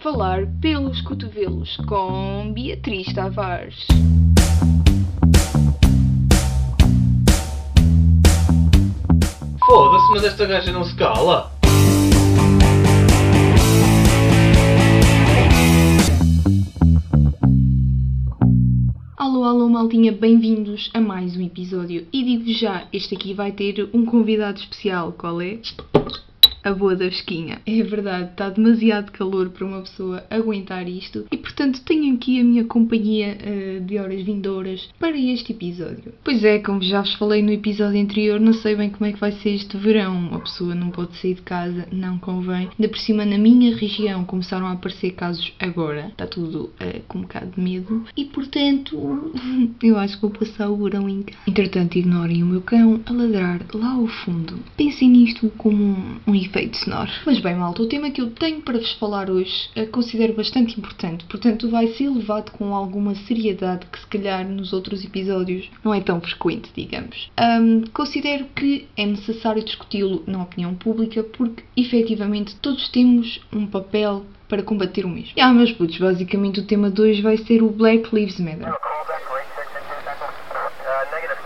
[0.00, 3.86] Falar pelos cotovelos com Beatriz Tavares.
[9.64, 11.52] Foda-se, mas esta gaja não se cala.
[19.16, 22.06] Alô, alô, maltinha, bem-vindos a mais um episódio.
[22.12, 25.58] E digo já, este aqui vai ter um convidado especial, qual é?
[26.62, 27.60] A boa da esquinha.
[27.66, 32.44] É verdade, está demasiado calor para uma pessoa aguentar isto e, portanto, tenho aqui a
[32.44, 36.12] minha companhia uh, de horas vindouras para este episódio.
[36.24, 39.20] Pois é, como já vos falei no episódio anterior, não sei bem como é que
[39.20, 40.16] vai ser este verão.
[40.18, 42.68] Uma pessoa não pode sair de casa, não convém.
[42.78, 46.08] Ainda por cima, na minha região, começaram a aparecer casos agora.
[46.08, 49.32] Está tudo uh, com um bocado de medo e, portanto,
[49.82, 51.38] eu acho que vou passar o verão em casa.
[51.46, 54.58] Entretanto, ignorem o meu cão a ladrar lá ao fundo.
[54.76, 57.10] Pensem nisto como um, um efeito sonoro.
[57.24, 60.78] Mas bem, malta, o tema que eu tenho para vos falar hoje uh, considero bastante
[60.78, 65.94] importante, portanto vai ser levado com alguma seriedade que se calhar nos outros episódios não
[65.94, 67.30] é tão frequente, digamos.
[67.40, 74.24] Um, considero que é necessário discuti-lo na opinião pública porque efetivamente todos temos um papel
[74.48, 75.32] para combater o mesmo.
[75.36, 78.68] E ah, meus putos, basicamente o tema de hoje vai ser o Black Lives Matter.
[78.68, 78.74] Uh,
[81.14, 81.40] negative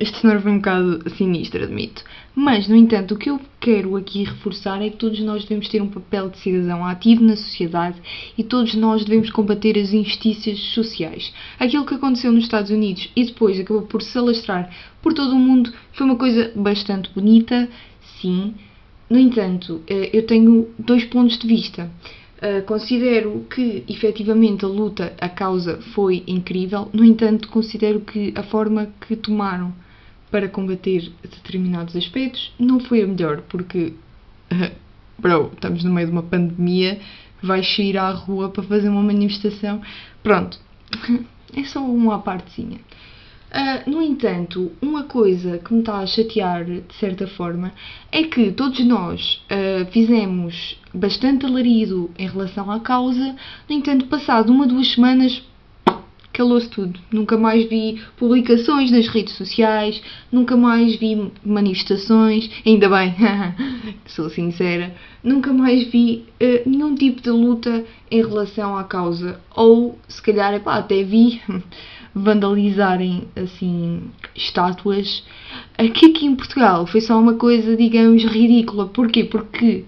[0.00, 2.02] Este cenário foi um bocado sinistro, admito.
[2.34, 5.82] Mas, no entanto, o que eu quero aqui reforçar é que todos nós devemos ter
[5.82, 8.00] um papel de cidadão ativo na sociedade
[8.38, 11.34] e todos nós devemos combater as injustiças sociais.
[11.58, 15.38] Aquilo que aconteceu nos Estados Unidos e depois acabou por se alastrar por todo o
[15.38, 17.68] mundo foi uma coisa bastante bonita,
[18.22, 18.54] sim.
[19.10, 21.90] No entanto, eh, eu tenho dois pontos de vista.
[22.38, 28.42] Uh, considero que efetivamente a luta, a causa foi incrível, no entanto, considero que a
[28.42, 29.74] forma que tomaram
[30.30, 32.52] para combater determinados aspectos.
[32.58, 33.94] Não foi a melhor, porque,
[35.18, 37.00] bro, estamos no meio de uma pandemia,
[37.42, 39.80] vais sair à rua para fazer uma manifestação,
[40.22, 40.58] pronto,
[41.56, 42.78] é só uma partezinha.
[43.50, 47.72] Uh, no entanto, uma coisa que me está a chatear de certa forma
[48.12, 53.34] é que todos nós uh, fizemos bastante alarido em relação à causa,
[53.68, 55.42] no entanto, passado uma, duas semanas,
[56.40, 56.98] calou-se tudo.
[57.12, 60.02] Nunca mais vi publicações nas redes sociais,
[60.32, 63.14] nunca mais vi manifestações, ainda bem,
[64.08, 69.38] sou sincera, nunca mais vi uh, nenhum tipo de luta em relação à causa.
[69.54, 71.42] Ou, se calhar, epá, até vi
[72.14, 75.22] vandalizarem assim estátuas.
[75.76, 78.86] Aqui, aqui em Portugal foi só uma coisa, digamos, ridícula.
[78.86, 79.24] Porquê?
[79.24, 79.84] Porque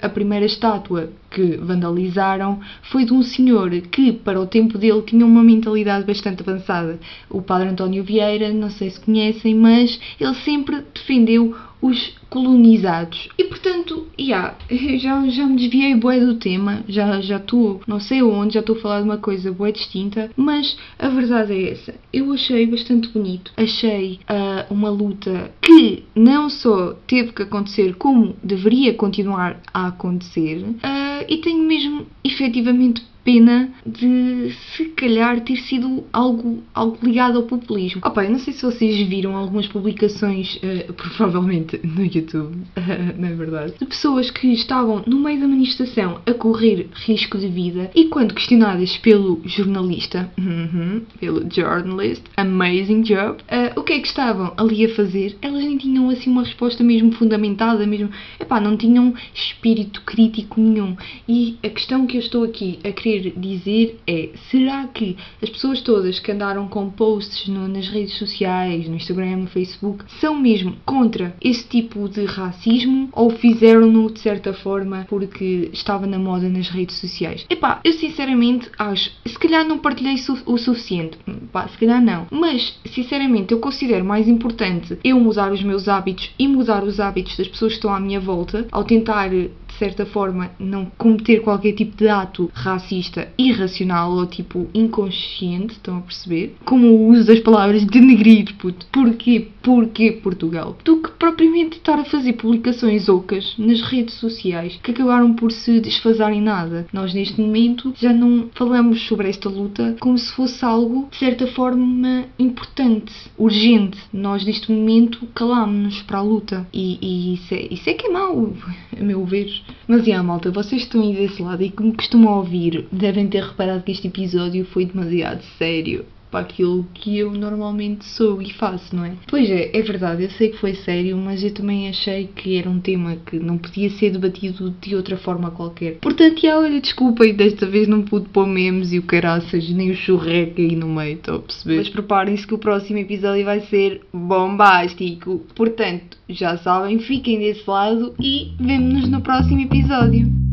[0.00, 5.26] a primeira estátua que vandalizaram foi de um senhor que, para o tempo dele, tinha
[5.26, 6.98] uma mentalidade bastante avançada.
[7.28, 13.28] O padre António Vieira, não sei se conhecem, mas ele sempre defendeu os colonizados.
[13.38, 14.54] E portanto, yeah,
[14.98, 18.80] já, já me desviei bué do tema, já estou, não sei onde, já estou a
[18.80, 21.94] falar de uma coisa bué distinta, mas a verdade é essa.
[22.12, 28.36] Eu achei bastante bonito, achei uh, uma luta que não só teve que acontecer, como
[28.42, 36.02] deveria continuar a acontecer, uh, e tenho mesmo efetivamente pena de se calhar ter sido
[36.10, 38.00] algo, algo ligado ao populismo.
[38.02, 43.28] Opa, eu não sei se vocês viram algumas publicações, uh, provavelmente no YouTube, uh, na
[43.32, 48.06] verdade, de pessoas que estavam no meio da manifestação a correr risco de vida e
[48.06, 50.78] quando questionadas pelo jornalista, uh
[51.20, 55.76] pelo journalist, amazing job, uh, o que é que estavam ali a fazer, elas nem
[55.76, 58.08] tinham assim uma resposta mesmo fundamentada, mesmo,
[58.40, 60.96] epá, não tinham espírito crítico nenhum.
[61.28, 65.80] E a questão que eu estou aqui a querer dizer é: será que as pessoas
[65.80, 70.76] todas que andaram com posts no, nas redes sociais, no Instagram, no Facebook, são mesmo
[70.84, 76.68] contra esse tipo de racismo ou fizeram-no de certa forma porque estava na moda nas
[76.68, 77.44] redes sociais?
[77.48, 81.18] Epá, eu sinceramente acho, se calhar não partilhei su o suficiente,
[81.52, 86.30] pá, se calhar não, mas sinceramente eu considero mais importante eu mudar os meus hábitos
[86.38, 89.30] e mudar os hábitos das pessoas que estão à minha volta ao tentar
[89.78, 96.02] certa forma, não cometer qualquer tipo de ato racista irracional ou tipo inconsciente, estão a
[96.02, 96.56] perceber?
[96.64, 98.86] Como o uso das palavras denegrir, puto.
[98.92, 99.48] Porquê?
[99.62, 100.76] Porquê Portugal?
[100.84, 105.80] Do que propriamente estar a fazer publicações ocas nas redes sociais que acabaram por se
[105.80, 106.86] desfazar em nada.
[106.92, 111.46] Nós neste momento já não falamos sobre esta luta como se fosse algo de certa
[111.46, 113.98] forma importante, urgente.
[114.12, 118.10] Nós neste momento calámos-nos para a luta e, e isso, é, isso é que é
[118.10, 118.52] mau,
[118.98, 119.48] a meu ver.
[119.86, 123.82] Mas, yeah, malta, vocês estão aí desse lado e como costumam ouvir, devem ter reparado
[123.82, 126.04] que este episódio foi demasiado sério.
[126.30, 129.12] Para aquilo que eu normalmente sou e faço, não é?
[129.26, 132.68] Pois é, é verdade, eu sei que foi sério, mas eu também achei que era
[132.68, 135.98] um tema que não podia ser debatido de outra forma qualquer.
[135.98, 139.94] Portanto, já, olha, desculpem, desta vez não pude pôr memes e o caraças, nem o
[139.94, 141.76] churreca aí no meio, estão a perceber?
[141.76, 145.44] Mas preparem-se que o próximo episódio vai ser bombástico.
[145.54, 150.47] Portanto, já sabem, fiquem desse lado e vemo-nos no próximo episódio.